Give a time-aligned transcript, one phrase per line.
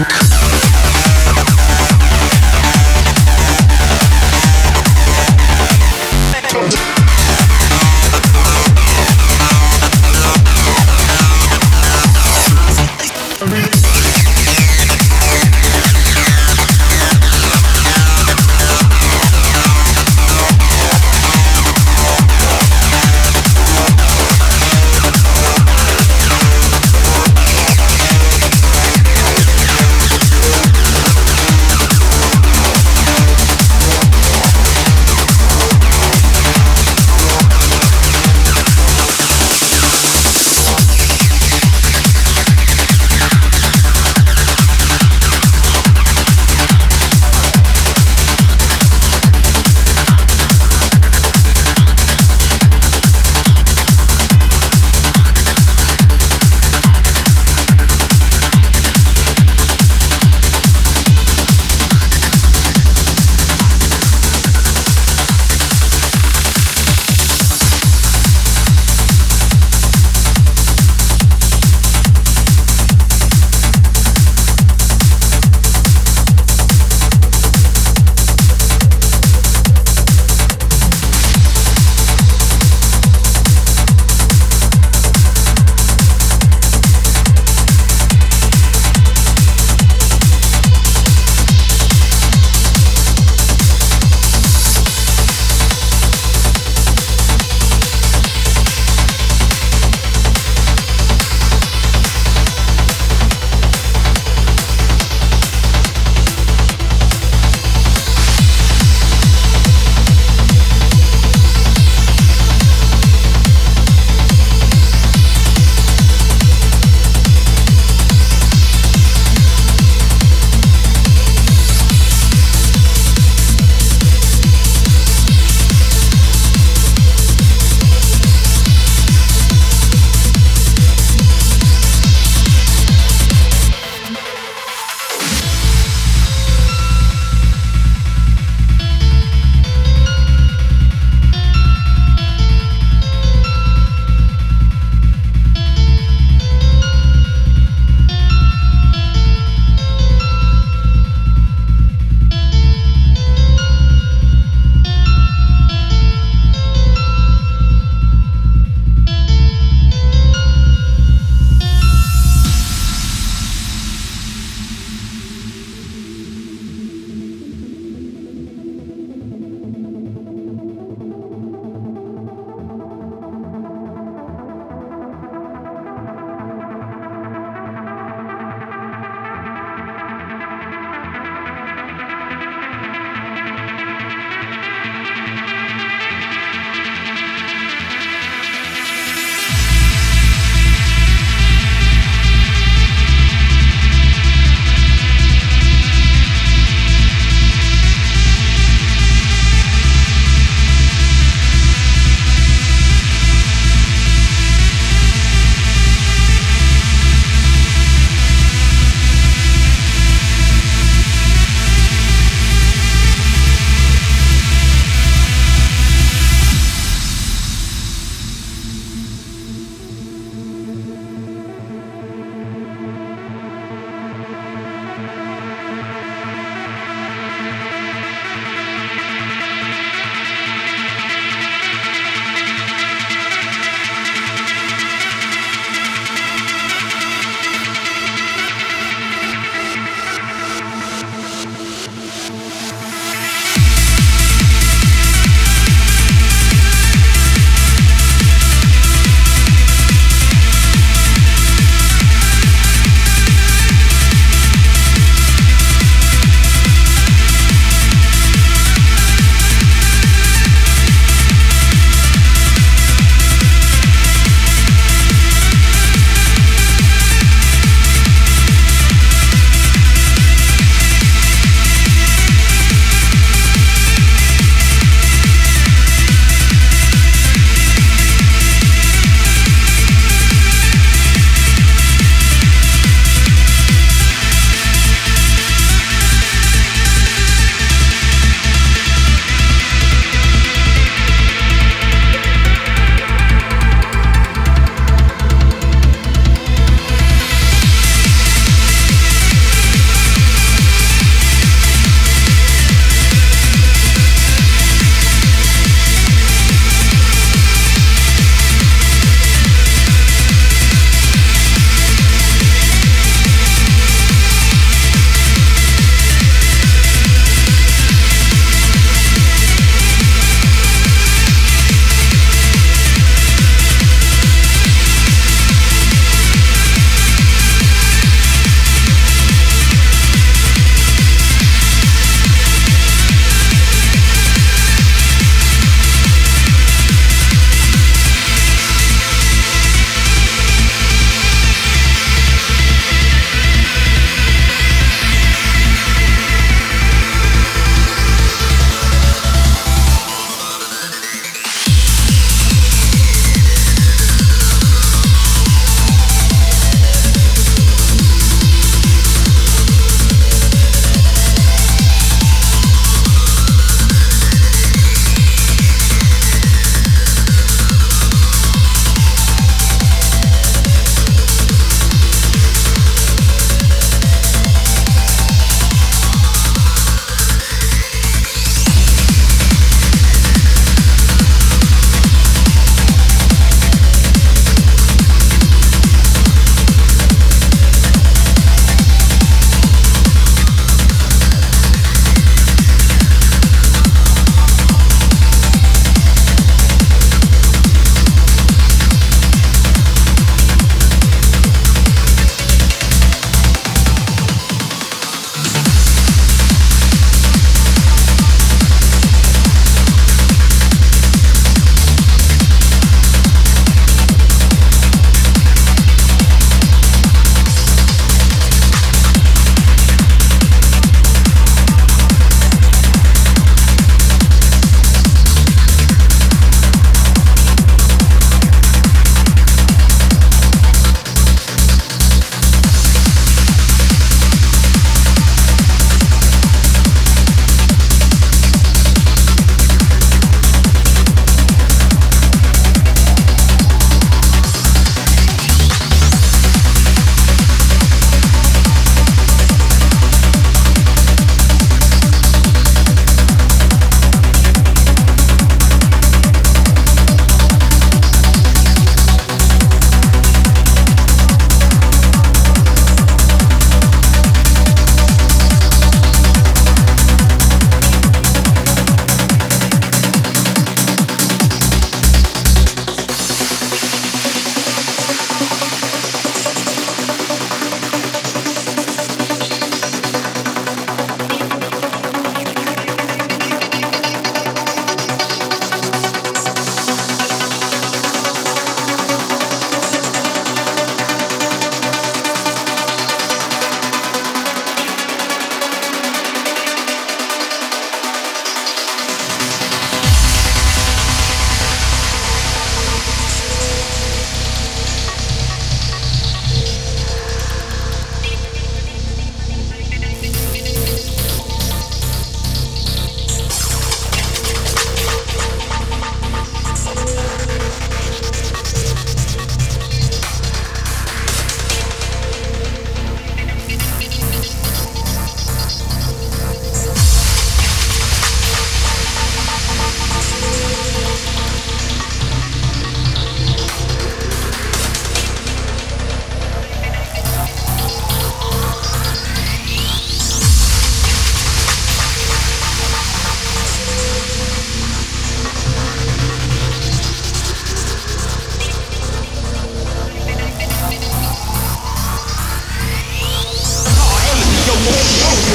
[0.00, 0.29] Zug.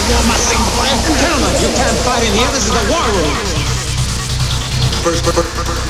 [0.06, 0.38] Gentlemen,
[1.62, 2.52] you can't fight in here.
[2.54, 3.34] This is the war room.
[5.02, 5.86] First, first, first.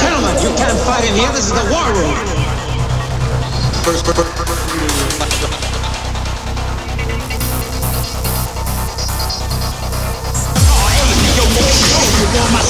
[0.00, 1.32] Gentlemen, you can't fight in here.
[1.32, 2.14] This is the war room.
[3.82, 5.11] First, first, first.
[12.32, 12.64] Gentlemen,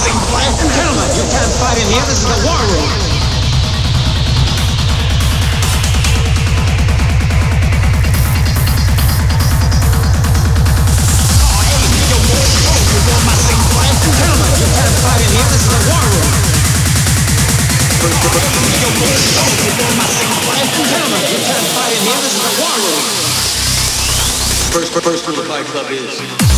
[1.15, 2.03] you can't fight in here.
[2.11, 2.91] This is a war room.
[14.03, 15.47] Gentlemen, you can't fight in here.
[15.47, 16.31] This is the war room.
[20.91, 22.19] Gentlemen, you can't fight in here.
[22.19, 23.05] This is the war room.
[24.75, 25.39] First, first, first.
[25.39, 26.19] the Fight Club is.
[26.19, 26.52] Gentlemen,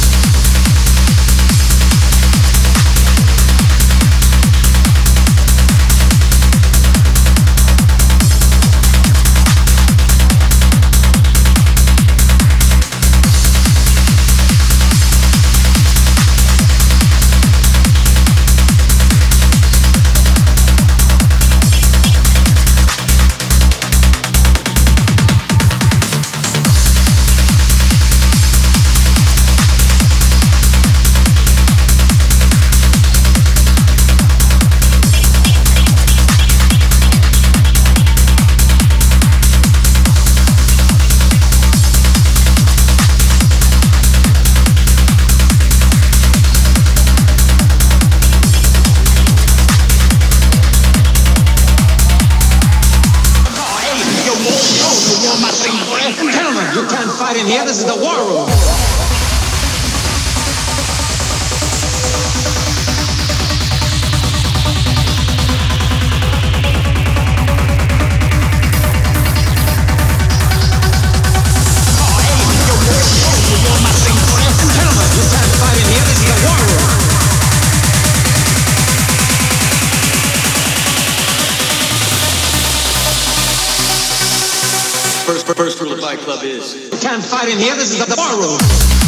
[85.44, 85.94] First, first.
[85.94, 86.74] the Fight Club is.
[86.90, 87.74] You can't fight in here.
[87.74, 89.03] This is the bar room.